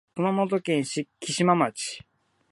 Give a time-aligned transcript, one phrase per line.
[0.15, 1.99] 熊本県嘉島町